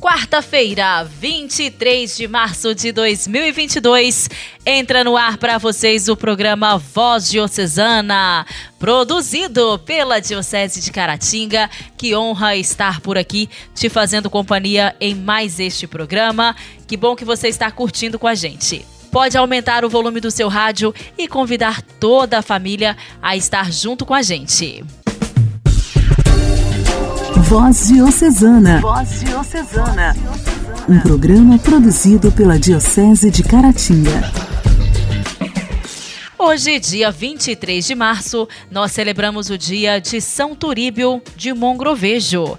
[0.00, 4.30] Quarta-feira, 23 de março de 2022,
[4.64, 8.46] entra no ar para vocês o programa Voz Diocesana,
[8.78, 11.68] produzido pela Diocese de Caratinga.
[11.98, 16.56] Que honra estar por aqui te fazendo companhia em mais este programa.
[16.88, 20.46] Que bom que você está curtindo com a gente pode aumentar o volume do seu
[20.46, 24.84] rádio e convidar toda a família a estar junto com a gente.
[27.50, 28.80] Voz Diocesana.
[28.80, 30.14] Voz Diocesana.
[30.88, 34.30] Um programa produzido pela Diocese de Caratinga.
[36.38, 42.56] Hoje, dia 23 de março, nós celebramos o dia de São Turíbio de Mongrovejo.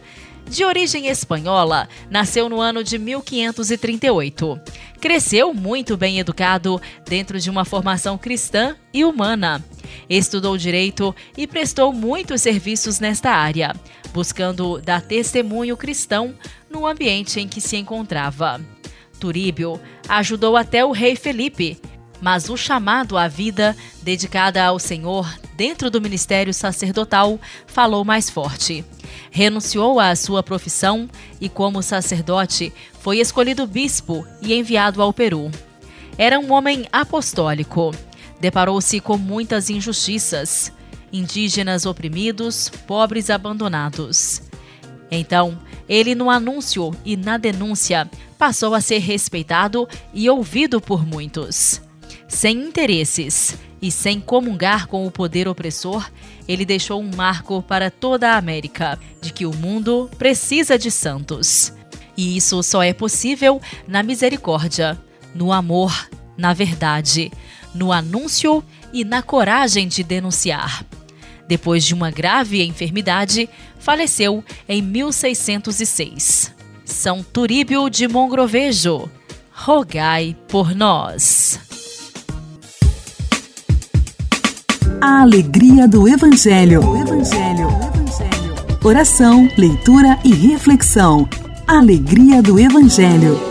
[0.50, 4.60] De origem espanhola, nasceu no ano de 1538.
[5.00, 9.64] Cresceu muito bem educado dentro de uma formação cristã e humana.
[10.10, 13.74] Estudou direito e prestou muitos serviços nesta área,
[14.14, 16.36] buscando dar testemunho cristão
[16.70, 18.62] no ambiente em que se encontrava.
[19.20, 21.80] Turíbio ajudou até o rei Felipe,
[22.22, 28.84] mas o chamado à vida dedicada ao Senhor dentro do ministério sacerdotal falou mais forte.
[29.30, 31.10] Renunciou à sua profissão
[31.40, 35.52] e, como sacerdote, foi escolhido bispo e enviado ao Peru.
[36.18, 37.92] Era um homem apostólico.
[38.40, 40.72] Deparou-se com muitas injustiças
[41.12, 44.42] indígenas oprimidos, pobres abandonados.
[45.10, 45.60] Então,
[45.90, 51.82] ele no anúncio e na denúncia passou a ser respeitado e ouvido por muitos.
[52.28, 56.10] Sem interesses e sem comungar com o poder opressor,
[56.48, 61.74] ele deixou um marco para toda a América de que o mundo precisa de santos.
[62.16, 65.00] E isso só é possível na misericórdia,
[65.34, 67.32] no amor, na verdade,
[67.74, 70.86] no anúncio e na coragem de denunciar.
[71.52, 76.56] Depois de uma grave enfermidade, faleceu em 1606.
[76.86, 79.12] São Turíbio de Mongrovejo,
[79.52, 81.60] rogai por nós.
[85.02, 86.80] A alegria do Evangelho.
[86.96, 87.68] Evangelho.
[87.68, 88.56] Evangelho.
[88.82, 91.28] Oração, leitura e reflexão.
[91.68, 93.51] Alegria do Evangelho.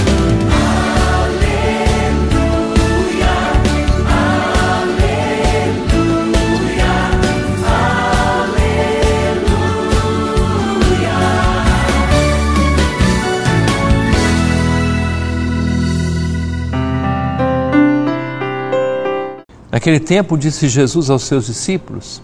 [19.71, 22.21] Naquele tempo disse Jesus aos seus discípulos: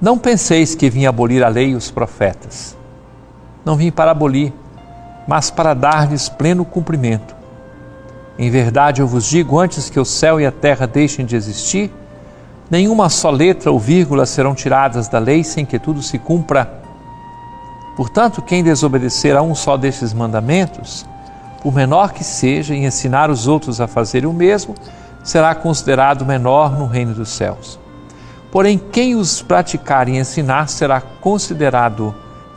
[0.00, 2.76] Não penseis que vim abolir a lei e os profetas.
[3.64, 4.52] Não vim para abolir,
[5.28, 7.36] mas para dar-lhes pleno cumprimento.
[8.38, 11.92] Em verdade eu vos digo: antes que o céu e a terra deixem de existir,
[12.70, 16.80] nenhuma só letra ou vírgula serão tiradas da lei sem que tudo se cumpra.
[17.94, 21.04] Portanto, quem desobedecer a um só destes mandamentos,
[21.62, 24.74] por menor que seja, e ensinar os outros a fazerem o mesmo,
[25.22, 27.78] será considerado menor no reino dos céus.
[28.50, 32.14] Porém, quem os praticar e ensinar será considerado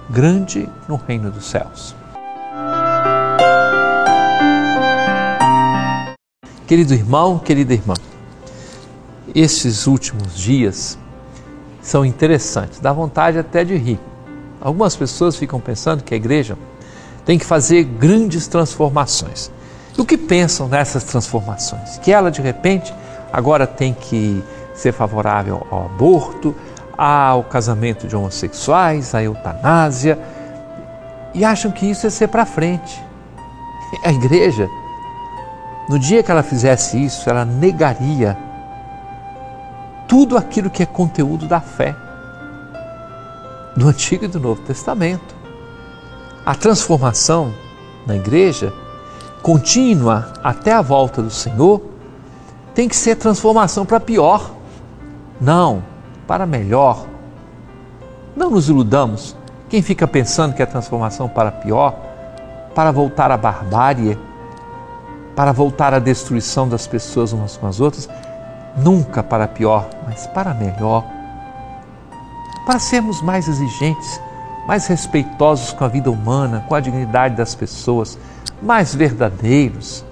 [0.10, 1.96] grande no reino dos céus.
[6.68, 7.94] Querido irmão, querida irmã,
[9.34, 10.98] estes últimos dias
[11.82, 14.00] são interessantes, dá vontade até de rir.
[14.60, 16.58] Algumas pessoas ficam pensando que a igreja
[17.24, 19.52] tem que fazer grandes transformações.
[19.98, 21.98] E o que pensam nessas transformações?
[22.00, 22.94] Que ela, de repente,
[23.32, 26.54] agora tem que ser favorável ao aborto,
[26.98, 30.20] ao casamento de homossexuais, à eutanásia,
[31.34, 33.04] e acham que isso é ser para frente.
[34.04, 34.70] A igreja,
[35.90, 38.38] no dia que ela fizesse isso, ela negaria
[40.08, 41.96] tudo aquilo que é conteúdo da fé
[43.76, 45.36] do Antigo e do Novo Testamento.
[46.46, 47.54] A transformação
[48.06, 48.72] na igreja
[49.46, 51.80] contínua até a volta do Senhor,
[52.74, 54.50] tem que ser transformação para pior.
[55.40, 55.84] Não,
[56.26, 57.06] para melhor.
[58.36, 59.38] Não nos iludamos.
[59.70, 61.96] Quem fica pensando que é transformação para pior,
[62.74, 64.18] para voltar à barbárie,
[65.36, 68.10] para voltar à destruição das pessoas umas com as outras,
[68.76, 71.06] nunca para pior, mas para melhor.
[72.66, 74.20] Para sermos mais exigentes,
[74.68, 78.18] mais respeitosos com a vida humana, com a dignidade das pessoas,
[78.66, 80.04] mais verdadeiros.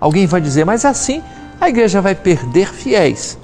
[0.00, 1.22] Alguém vai dizer, mas assim
[1.60, 3.38] a igreja vai perder fiéis.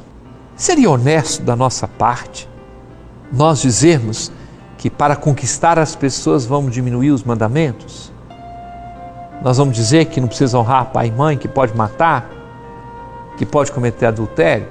[0.56, 2.48] Seria honesto da nossa parte
[3.32, 4.32] nós dizermos
[4.76, 8.12] que para conquistar as pessoas vamos diminuir os mandamentos?
[9.42, 12.28] Nós vamos dizer que não precisa honrar pai e mãe, que pode matar,
[13.38, 14.66] que pode cometer adultério?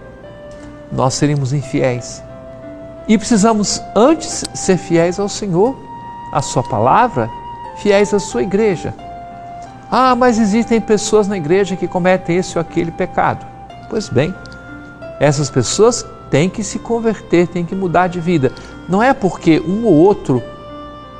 [0.91, 2.21] Nós seríamos infiéis.
[3.07, 5.75] E precisamos antes ser fiéis ao Senhor,
[6.31, 7.29] à Sua palavra,
[7.77, 8.93] fiéis à Sua igreja.
[9.91, 13.45] Ah, mas existem pessoas na igreja que cometem esse ou aquele pecado.
[13.89, 14.33] Pois bem,
[15.19, 18.51] essas pessoas têm que se converter, têm que mudar de vida.
[18.87, 20.43] Não é porque um ou outro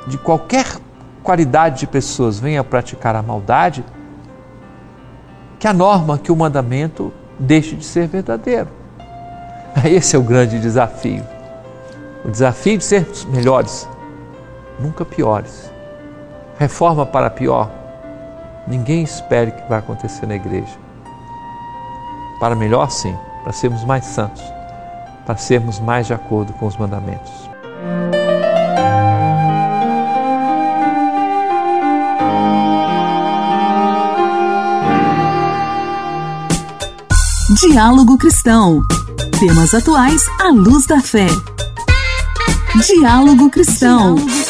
[0.06, 0.66] de qualquer
[1.22, 3.84] qualidade de pessoas venha praticar a maldade
[5.58, 8.68] que a norma, que o mandamento deixe de ser verdadeiro.
[9.84, 11.22] Esse é o grande desafio.
[12.24, 13.88] O desafio de sermos melhores,
[14.78, 15.70] nunca piores.
[16.58, 17.79] Reforma para pior.
[18.70, 20.78] Ninguém espere que vai acontecer na igreja.
[22.38, 24.42] Para melhor, sim, para sermos mais santos,
[25.26, 27.50] para sermos mais de acordo com os mandamentos.
[37.60, 38.82] Diálogo Cristão.
[39.40, 41.26] Temas atuais à luz da fé.
[42.86, 44.14] Diálogo Cristão.
[44.14, 44.49] A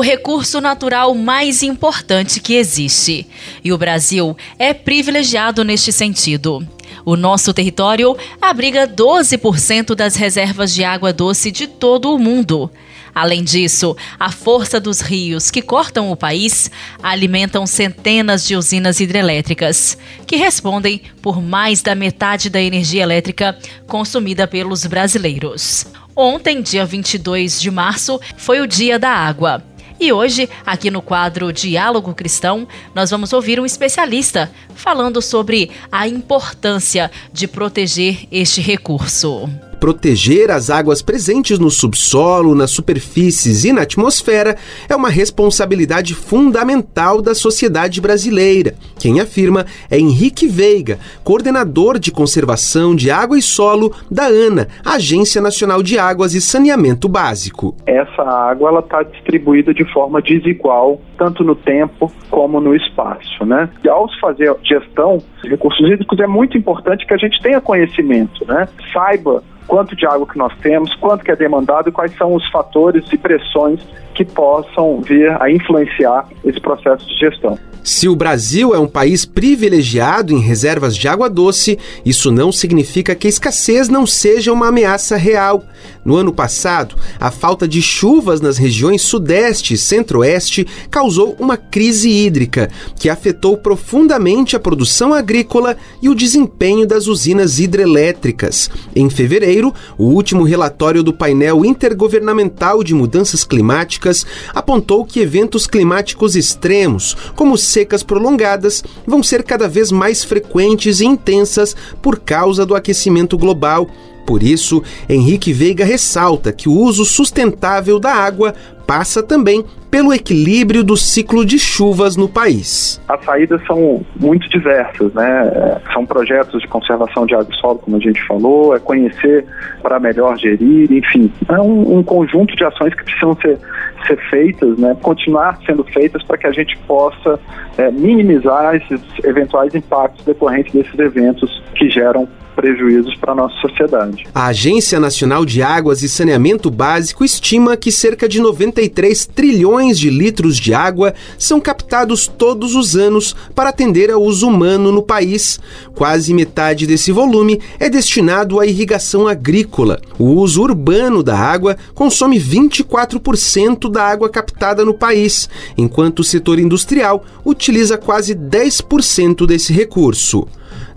[0.00, 3.26] o recurso natural mais importante que existe.
[3.62, 6.66] E o Brasil é privilegiado neste sentido.
[7.04, 12.70] O nosso território abriga 12% das reservas de água doce de todo o mundo.
[13.14, 16.70] Além disso, a força dos rios que cortam o país
[17.02, 24.48] alimentam centenas de usinas hidrelétricas, que respondem por mais da metade da energia elétrica consumida
[24.48, 25.84] pelos brasileiros.
[26.16, 29.69] Ontem, dia 22 de março, foi o Dia da Água.
[30.00, 36.08] E hoje, aqui no quadro Diálogo Cristão, nós vamos ouvir um especialista falando sobre a
[36.08, 39.46] importância de proteger este recurso.
[39.80, 44.54] Proteger as águas presentes no subsolo, nas superfícies e na atmosfera
[44.86, 48.74] é uma responsabilidade fundamental da sociedade brasileira.
[48.98, 55.40] Quem afirma é Henrique Veiga, coordenador de conservação de água e solo da ANA, Agência
[55.40, 57.74] Nacional de Águas e Saneamento Básico.
[57.86, 63.46] Essa água está distribuída de forma desigual, tanto no tempo como no espaço.
[63.46, 63.70] Né?
[63.82, 68.44] E ao fazer gestão de recursos hídricos, é muito importante que a gente tenha conhecimento,
[68.46, 68.68] né?
[68.92, 72.44] saiba quanto de água que nós temos, quanto que é demandado e quais são os
[72.50, 73.80] fatores e pressões
[74.16, 77.56] que possam vir a influenciar esse processo de gestão.
[77.84, 83.14] Se o Brasil é um país privilegiado em reservas de água doce, isso não significa
[83.14, 85.62] que a escassez não seja uma ameaça real.
[86.04, 92.08] No ano passado, a falta de chuvas nas regiões Sudeste e Centro-Oeste causou uma crise
[92.08, 98.70] hídrica que afetou profundamente a produção agrícola e o desempenho das usinas hidrelétricas.
[98.96, 104.24] Em fevereiro, o último relatório do painel intergovernamental de mudanças climáticas
[104.54, 111.04] apontou que eventos climáticos extremos, como secas prolongadas vão ser cada vez mais frequentes e
[111.04, 113.88] intensas por causa do aquecimento global.
[114.26, 118.54] Por isso, Henrique Veiga ressalta que o uso sustentável da água
[118.86, 123.00] passa também pelo equilíbrio do ciclo de chuvas no país.
[123.08, 125.80] As saídas são muito diversas, né?
[125.92, 129.46] São projetos de conservação de água e solo, como a gente falou, é conhecer
[129.82, 133.58] para melhor gerir, enfim, é um, um conjunto de ações que precisam ser
[134.06, 137.38] ser feitas, né, continuar sendo feitas para que a gente possa
[137.76, 142.26] é, minimizar esses eventuais impactos decorrentes desses eventos que geram
[142.60, 144.26] prejuízos para a nossa sociedade.
[144.34, 150.10] A Agência Nacional de Águas e Saneamento Básico estima que cerca de 93 trilhões de
[150.10, 155.58] litros de água são captados todos os anos para atender ao uso humano no país.
[155.94, 159.98] Quase metade desse volume é destinado à irrigação agrícola.
[160.18, 165.48] O uso urbano da água consome 24% da água captada no país,
[165.78, 170.46] enquanto o setor industrial utiliza quase 10% desse recurso.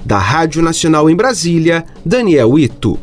[0.05, 2.99] Da Rádio Nacional em Brasília, Daniel Ito.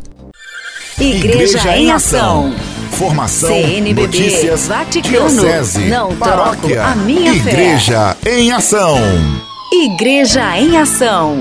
[0.99, 2.55] Igreja, Igreja em Ação.
[2.91, 8.39] Formação, CNBB, notícias, Vaticano, diocese, não paróquia, a minha Igreja fé.
[8.39, 8.99] em Ação.
[9.73, 11.39] Igreja em Ação.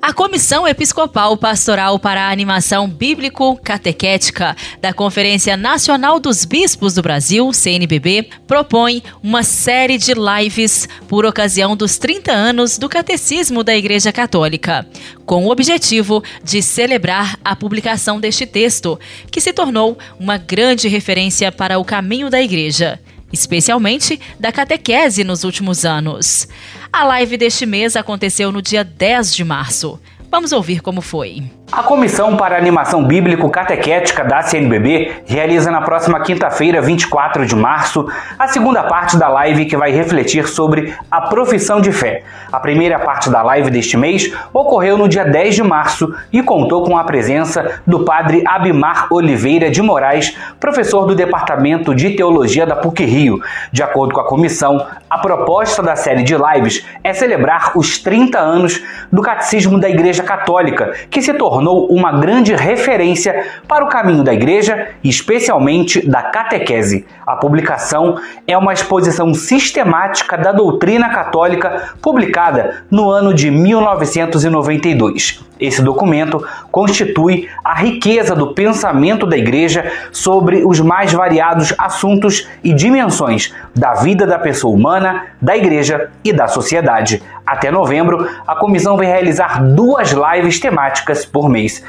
[0.00, 7.52] A Comissão Episcopal Pastoral para a Animação Bíblico-Catequética da Conferência Nacional dos Bispos do Brasil,
[7.52, 14.12] CNBB, propõe uma série de lives por ocasião dos 30 anos do Catecismo da Igreja
[14.12, 14.86] Católica,
[15.26, 18.98] com o objetivo de celebrar a publicação deste texto,
[19.32, 23.00] que se tornou uma grande referência para o caminho da Igreja
[23.32, 26.48] especialmente da catequese nos últimos anos.
[26.92, 30.00] A live deste mês aconteceu no dia 10 de março.
[30.30, 31.57] Vamos ouvir como foi.
[31.70, 38.08] A Comissão para Animação Bíblico Catequética da CNBB realiza na próxima quinta-feira, 24 de março,
[38.38, 42.22] a segunda parte da live que vai refletir sobre a profissão de fé.
[42.50, 46.84] A primeira parte da live deste mês ocorreu no dia 10 de março e contou
[46.84, 52.76] com a presença do padre Abimar Oliveira de Moraes, professor do Departamento de Teologia da
[52.76, 53.42] PUC Rio.
[53.70, 58.38] De acordo com a comissão, a proposta da série de lives é celebrar os 30
[58.38, 58.82] anos
[59.12, 64.22] do Catecismo da Igreja Católica, que se tornou tornou uma grande referência para o caminho
[64.22, 67.04] da igreja especialmente da catequese.
[67.26, 75.48] A publicação é uma exposição sistemática da doutrina católica publicada no ano de 1992.
[75.60, 82.72] Esse documento constitui a riqueza do pensamento da Igreja sobre os mais variados assuntos e
[82.72, 87.22] dimensões da vida da pessoa humana, da Igreja e da sociedade.
[87.44, 91.82] Até novembro, a comissão vai realizar duas lives temáticas por mês.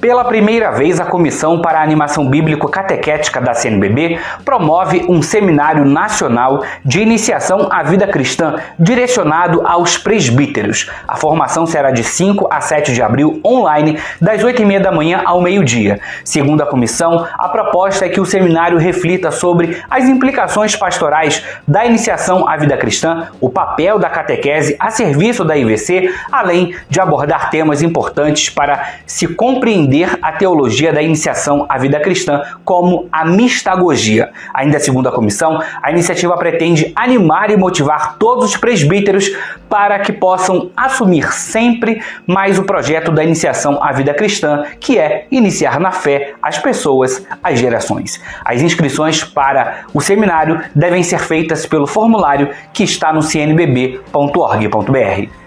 [0.00, 5.84] Pela primeira vez, a Comissão para a Animação Bíblico Catequética da CNBB promove um seminário
[5.84, 10.88] nacional de iniciação à vida cristã direcionado aos presbíteros.
[11.06, 14.92] A formação será de 5 a 7 de abril, online, das 8 e meia da
[14.92, 15.98] manhã ao meio-dia.
[16.22, 21.84] Segundo a comissão, a proposta é que o seminário reflita sobre as implicações pastorais da
[21.84, 27.50] iniciação à vida cristã, o papel da catequese a serviço da IVC, além de abordar
[27.50, 33.24] temas importantes para se compreender entender a teologia da iniciação à vida cristã como a
[33.24, 34.30] mistagogia.
[34.52, 39.30] Ainda segundo a comissão, a iniciativa pretende animar e motivar todos os presbíteros
[39.68, 45.26] para que possam assumir sempre mais o projeto da iniciação à vida cristã, que é
[45.30, 48.20] iniciar na fé as pessoas, as gerações.
[48.44, 53.98] As inscrições para o seminário devem ser feitas pelo formulário que está no cnbb.org.br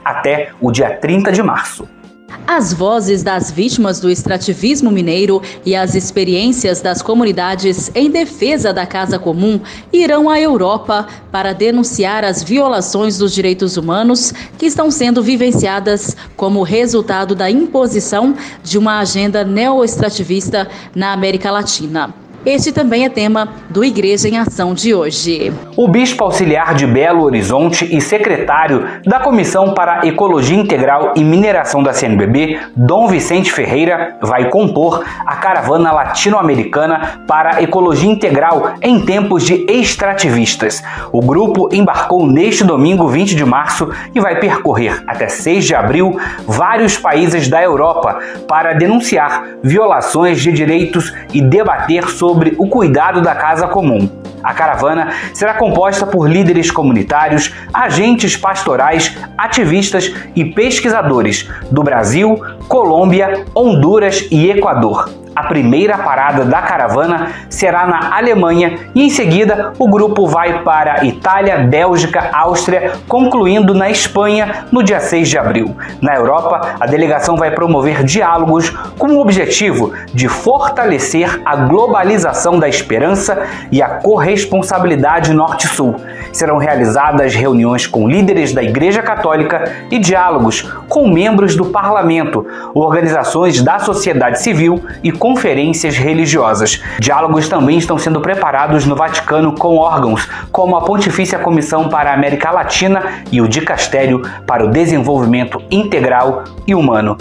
[0.03, 2.00] até o dia 30 de março.
[2.47, 8.85] As vozes das vítimas do extrativismo mineiro e as experiências das comunidades em defesa da
[8.85, 9.59] casa comum
[9.91, 16.63] irão à Europa para denunciar as violações dos direitos humanos que estão sendo vivenciadas como
[16.63, 22.13] resultado da imposição de uma agenda neo-extrativista na América Latina.
[22.43, 25.53] Este também é tema do Igreja em Ação de hoje.
[25.77, 31.83] O bispo auxiliar de Belo Horizonte e secretário da Comissão para Ecologia Integral e Mineração
[31.83, 39.43] da CNBB, Dom Vicente Ferreira, vai compor a caravana latino-americana para ecologia integral em tempos
[39.43, 40.81] de extrativistas.
[41.11, 46.19] O grupo embarcou neste domingo, 20 de março, e vai percorrer até 6 de abril
[46.47, 48.17] vários países da Europa
[48.47, 54.09] para denunciar violações de direitos e debater sobre sobre o cuidado da casa comum.
[54.41, 63.45] A caravana será composta por líderes comunitários, agentes pastorais, ativistas e pesquisadores do Brasil, Colômbia,
[63.53, 65.20] Honduras e Equador.
[65.33, 71.05] A primeira parada da caravana será na Alemanha e em seguida o grupo vai para
[71.05, 75.75] Itália, Bélgica, Áustria, concluindo na Espanha no dia 6 de abril.
[76.01, 82.67] Na Europa, a delegação vai promover diálogos com o objetivo de fortalecer a globalização da
[82.67, 85.95] esperança e a corresponsabilidade norte-sul.
[86.33, 93.61] Serão realizadas reuniões com líderes da Igreja Católica e diálogos com membros do parlamento, organizações
[93.61, 96.81] da sociedade civil e conferências religiosas.
[96.99, 102.15] Diálogos também estão sendo preparados no Vaticano com órgãos como a Pontifícia Comissão para a
[102.15, 107.17] América Latina e o Dicastério para o Desenvolvimento Integral e Humano.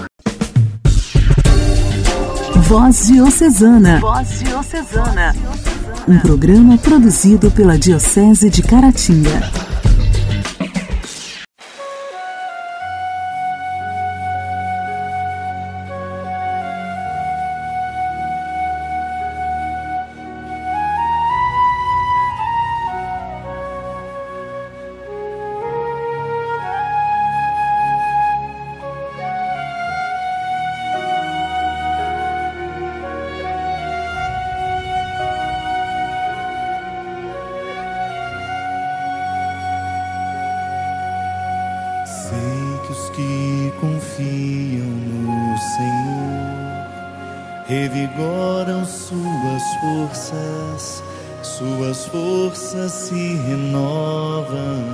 [2.56, 4.00] Voz Diocesana.
[4.00, 5.34] Voz Diocesana.
[6.08, 9.69] Um programa produzido pela Diocese de Caratinga.
[48.10, 51.02] Revigoram suas forças,
[51.42, 54.84] suas forças se renovam.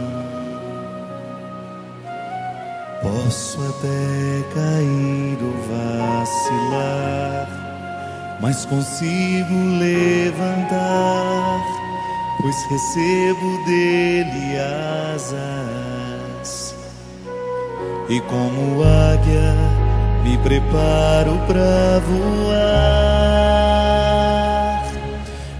[3.03, 5.53] Posso até cair ou
[6.23, 7.49] vacilar,
[8.41, 11.61] mas consigo levantar
[12.41, 14.57] pois recebo dele
[15.15, 16.75] asas.
[18.09, 19.86] E como águia,
[20.27, 23.37] me preparo para voar.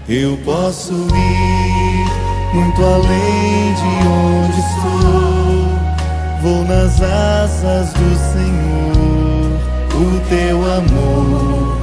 [0.09, 2.05] Eu posso ir
[2.53, 5.67] muito além de onde estou.
[6.41, 9.59] Vou nas asas do Senhor,
[9.95, 11.77] o teu amor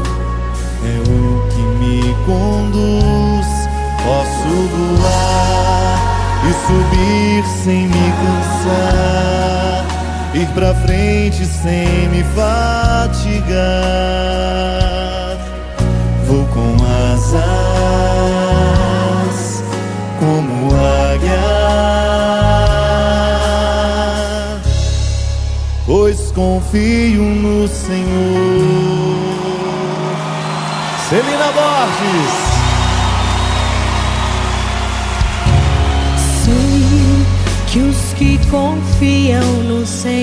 [0.85, 3.49] é o que me conduz.
[4.05, 5.97] Posso voar
[6.47, 9.85] e subir sem me cansar,
[10.35, 13.55] ir pra frente sem me fatigar.
[16.26, 16.76] Vou com
[17.14, 17.45] asas
[20.19, 21.41] como águia,
[25.87, 28.75] pois confio no Senhor.
[31.09, 32.33] Celina Borges.
[36.45, 36.95] Sei
[37.75, 40.13] que os que confiam no Senhor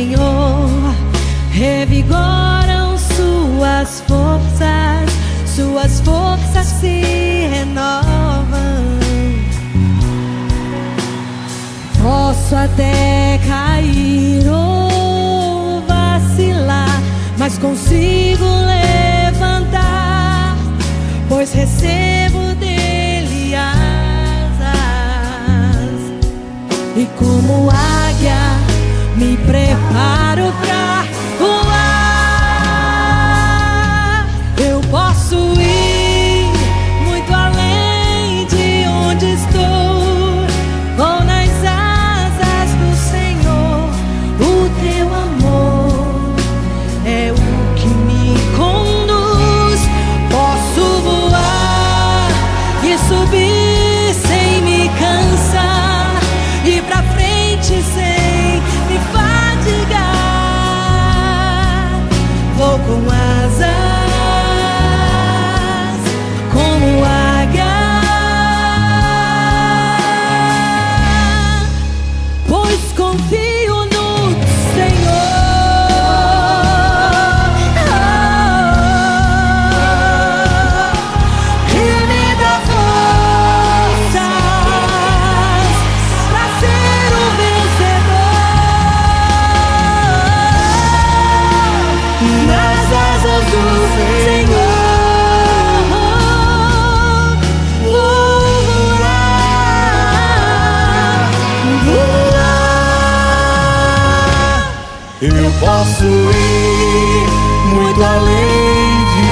[12.52, 17.02] Posso até cair ou vacilar,
[17.38, 20.58] mas consigo levantar,
[21.30, 24.68] pois recebo dele asas.
[26.98, 28.36] E como águia,
[29.16, 30.71] me preparo pra
[105.24, 107.30] Eu posso ir
[107.76, 109.30] muito além de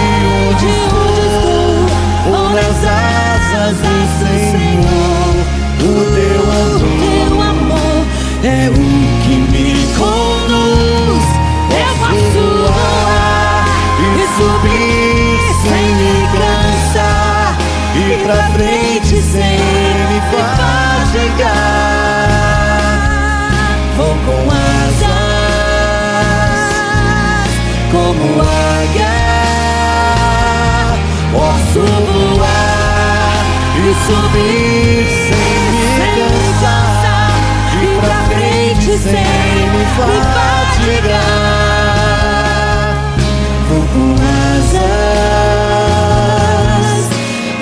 [0.48, 1.90] onde estou.
[2.30, 5.34] Vou nas asas do Senhor.
[5.82, 8.06] O teu amor Teu amor
[8.44, 8.74] é o
[9.24, 11.26] que me conduz.
[11.72, 13.66] Eu posso voar
[14.06, 17.58] e subir sem me cansar.
[17.96, 21.50] Ir pra frente sem me fatigar.
[23.98, 24.99] Vou com asas
[28.42, 29.16] águia.
[31.32, 35.88] Posso voar e subir sem me
[36.20, 37.32] cansar.
[37.82, 41.30] Ir pra frente sem me fatigar.
[43.70, 44.20] Vou com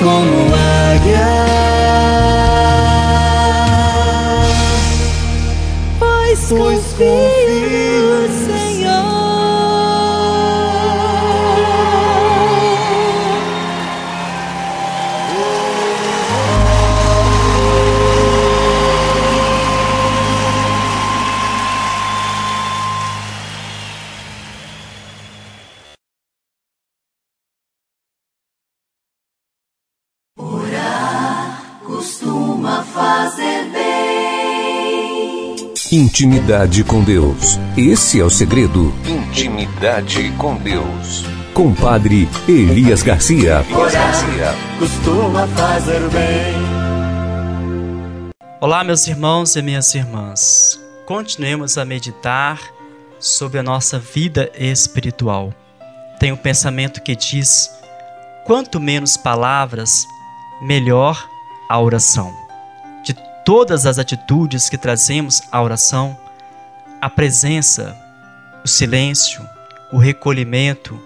[0.01, 1.31] como águia.
[5.99, 7.66] Pois confio
[36.17, 37.59] Intimidade com Deus.
[37.77, 38.91] Esse é o segredo.
[39.05, 41.23] Intimidade com Deus.
[41.53, 43.63] Compadre Elias Garcia.
[43.69, 44.55] Elias Garcia.
[44.79, 46.55] Costuma fazer bem.
[48.59, 50.81] Olá, meus irmãos e minhas irmãs.
[51.05, 52.59] Continuemos a meditar
[53.19, 55.53] sobre a nossa vida espiritual.
[56.19, 57.69] Tem um pensamento que diz:
[58.43, 60.03] quanto menos palavras,
[60.63, 61.29] melhor
[61.69, 62.46] a oração.
[63.47, 66.19] Todas as atitudes que trazemos à oração,
[66.99, 67.95] a presença,
[68.61, 69.41] o silêncio,
[69.89, 71.01] o recolhimento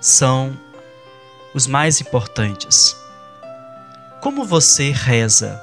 [0.00, 0.58] são
[1.54, 2.96] os mais importantes.
[4.20, 5.62] Como você reza?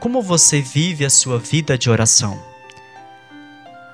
[0.00, 2.36] Como você vive a sua vida de oração?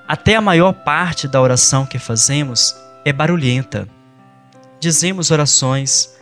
[0.07, 2.75] Até a maior parte da oração que fazemos
[3.05, 3.87] é barulhenta.
[4.79, 6.12] Dizemos orações,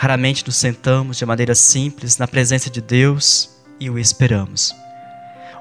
[0.00, 4.74] raramente nos sentamos de maneira simples na presença de Deus e o esperamos.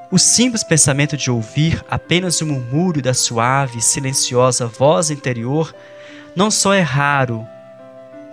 [0.09, 5.75] O simples pensamento de ouvir apenas o murmúrio da suave e silenciosa voz interior
[6.37, 7.45] não só é raro,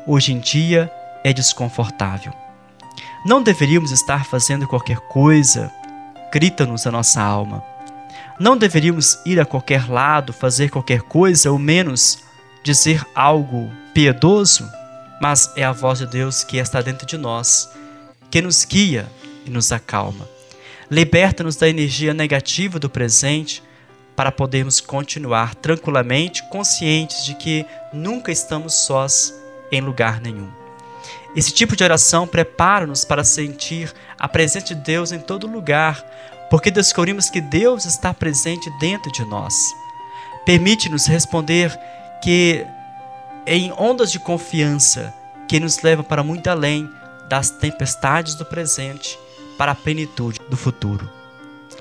[0.07, 0.89] hoje em dia
[1.25, 2.33] é desconfortável.
[3.27, 5.73] Não deveríamos estar fazendo qualquer coisa,
[6.33, 7.65] grita-nos a nossa alma.
[8.39, 12.21] Não deveríamos ir a qualquer lado, fazer qualquer coisa, ou menos
[12.63, 14.71] dizer algo piedoso,
[15.21, 17.71] mas é a voz de Deus que está dentro de nós,
[18.31, 19.07] que nos guia
[19.45, 20.29] e nos acalma.
[20.91, 23.63] Liberta-nos da energia negativa do presente
[24.15, 29.35] para podermos continuar tranquilamente, conscientes de que nunca estamos sós
[29.71, 30.49] em lugar nenhum.
[31.35, 36.03] Esse tipo de oração prepara-nos para sentir a presença de Deus em todo lugar,
[36.49, 39.55] porque descobrimos que Deus está presente dentro de nós.
[40.47, 41.77] Permite-nos responder
[42.23, 42.65] que
[43.47, 45.15] em ondas de confiança
[45.49, 46.91] que nos levam para muito além
[47.29, 49.19] das tempestades do presente
[49.57, 51.09] para a plenitude do futuro.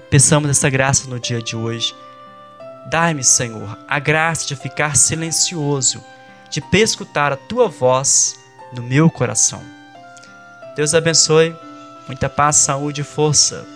[0.09, 1.95] Peçamos essa graça no dia de hoje.
[2.89, 6.03] Dai-me, Senhor, a graça de ficar silencioso,
[6.49, 8.39] de pescutar a tua voz
[8.71, 9.61] no meu coração.
[10.75, 11.55] Deus abençoe,
[12.07, 13.74] muita paz, saúde e força.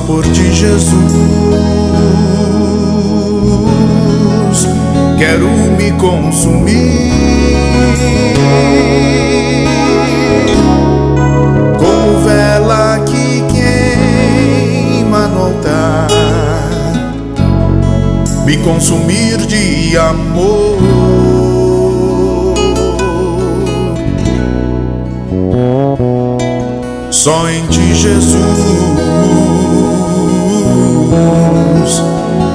[0.00, 0.94] Por ti, Jesus,
[5.18, 7.12] quero me consumir.
[11.78, 16.08] Como vela que queima no altar,
[18.44, 20.76] me consumir de amor.
[27.10, 29.06] Só em ti, Jesus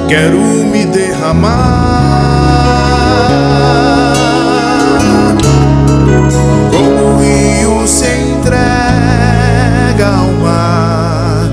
[0.08, 0.38] quero
[0.70, 1.62] me derramar
[6.70, 11.50] como o rio se entrega ao mar,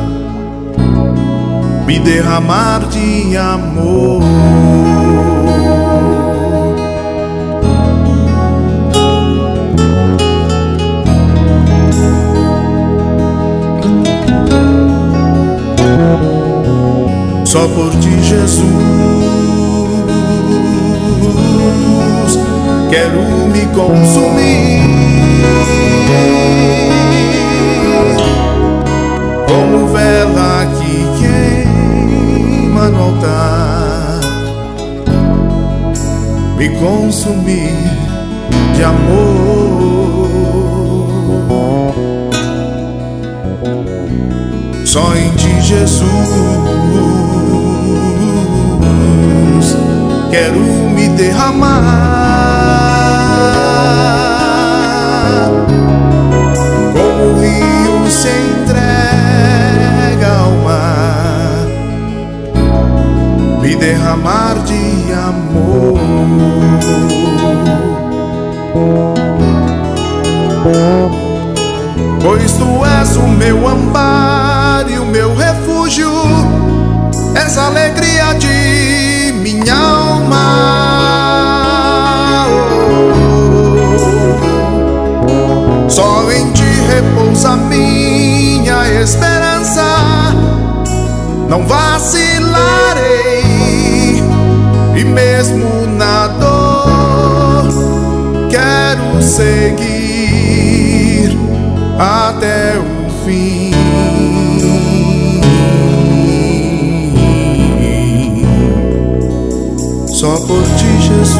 [1.86, 4.79] me derramar de amor.
[17.52, 18.64] Só por ti, Jesus,
[22.92, 24.82] quero me consumir.
[29.48, 34.20] Como vela que queima no altar,
[36.56, 37.74] me consumir
[38.78, 40.30] de amor.
[44.86, 47.19] Só em ti, Jesus
[50.30, 51.80] quero me derramar
[56.94, 61.66] como o rio se entrega ao mar,
[63.62, 66.00] me derramar de amor.
[72.22, 76.12] Pois tu és o meu amparo e o meu refúgio,
[77.36, 78.59] és a alegria de
[91.50, 93.44] não vacilarei,
[94.96, 97.68] e mesmo na dor
[98.50, 99.90] quero seguir
[101.98, 103.72] até o fim.
[110.08, 111.40] Só por ti, Jesus.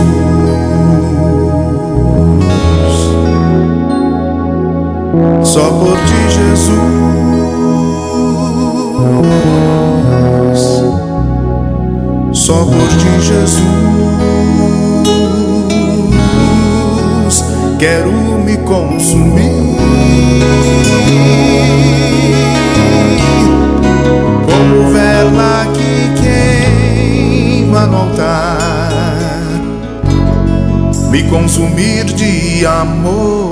[5.44, 6.99] Só por ti, Jesus.
[12.50, 13.62] só por ti, Jesus.
[17.78, 18.12] Quero
[18.44, 19.78] me consumir.
[24.50, 25.92] Como vela que
[26.24, 28.58] queima no altar,
[31.12, 33.50] me consumir de amor.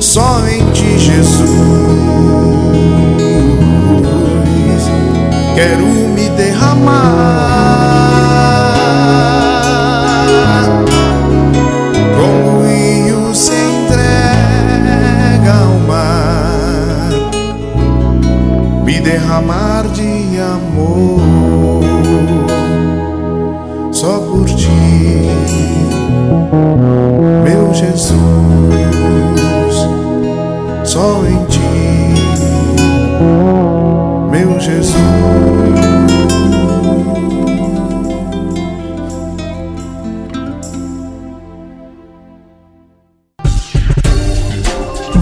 [0.00, 2.53] só em Jesus
[5.54, 7.83] quero me derramar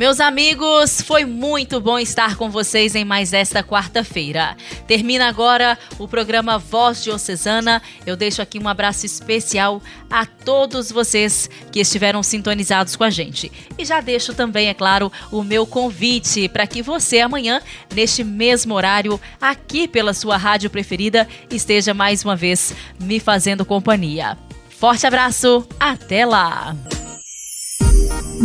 [0.00, 4.56] Meus amigos, foi muito bom estar com vocês em mais esta quarta-feira.
[4.86, 7.82] Termina agora o programa Voz Diocesana.
[8.06, 13.52] Eu deixo aqui um abraço especial a todos vocês que estiveram sintonizados com a gente.
[13.76, 17.60] E já deixo também, é claro, o meu convite para que você amanhã,
[17.94, 24.38] neste mesmo horário, aqui pela sua rádio preferida, esteja mais uma vez me fazendo companhia.
[24.70, 26.74] Forte abraço, até lá!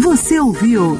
[0.03, 0.99] Você ouviu